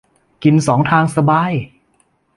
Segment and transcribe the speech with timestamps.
[0.43, 1.53] กินสองทางสบาย